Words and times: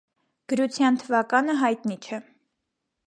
Գրության 0.53 0.97
թվականը 1.03 1.57
հայտնի 1.61 1.99
չէ։ 2.09 2.21